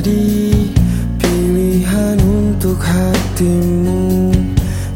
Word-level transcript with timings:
jadi 0.00 0.56
pilihan 1.20 2.16
untuk 2.24 2.80
hatimu 2.80 4.32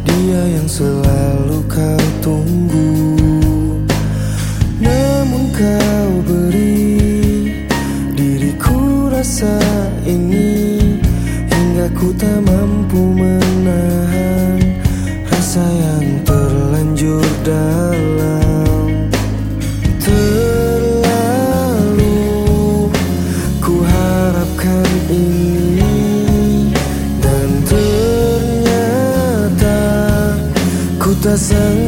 Dia 0.00 0.42
yang 0.56 0.65
selalu 0.65 1.60
kau 1.69 2.05
tunggu. 2.24 3.12
Namun 4.80 5.52
kau 5.52 6.10
beri 6.24 7.52
diriku 8.16 9.12
rasa 9.12 9.60
ini 10.09 10.96
Hingga 11.52 11.93
ku 11.93 12.09
tak 12.16 12.41
mampu 12.41 13.05
menahan 13.12 14.57
rasa 15.29 15.65
yang 15.68 16.24
terlanjur 16.24 17.29
dalam. 17.45 18.44
Ku 31.24 31.30
tak 31.33 31.84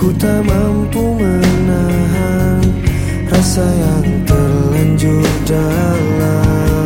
ku 0.00 0.08
tak 0.16 0.40
mampu 0.48 1.20
menahan 1.20 2.64
Rasa 3.28 3.68
yang 3.68 4.24
terlanjur 4.24 5.28
dalam 5.44 6.79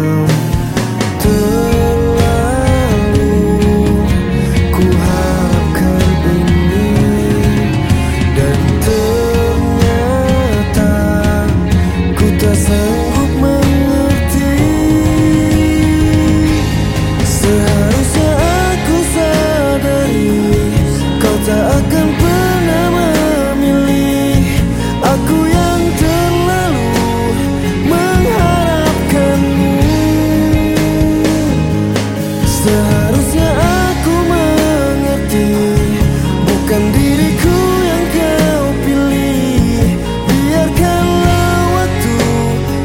Bukan 36.74 36.90
diriku 36.90 37.58
yang 37.86 38.04
kau 38.10 38.66
pilih. 38.82 39.94
Biarkanlah 40.26 41.54
waktu 41.70 42.18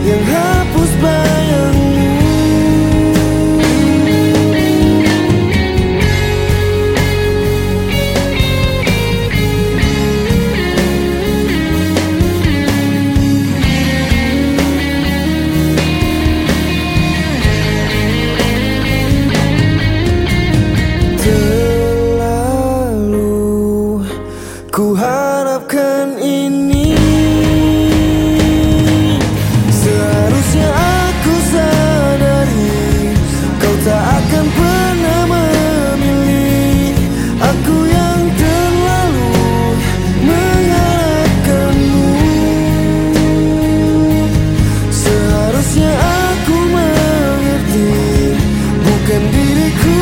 yang 0.05 0.23
hapus 0.29 0.48
Ku 24.79 24.95
harapkan 24.95 26.15
ini. 26.23 26.95
Seharusnya 29.67 30.71
aku 30.71 31.33
sadari 31.51 33.11
Kau 33.59 33.75
tak 33.83 33.99
akan 33.99 34.45
pernah 34.55 35.21
memilih 35.35 36.95
Aku 37.43 37.91
yang 37.91 38.23
terlalu 38.39 39.35
mengharapkanmu. 40.23 42.11
Seharusnya 44.95 45.91
aku 45.91 46.55
mengerti 46.71 47.91
Bukan 48.79 49.21
diriku 49.27 49.98